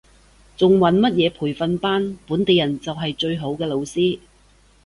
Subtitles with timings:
[0.57, 4.17] 仲揾乜嘢培訓班，本地人就係最好嘅老師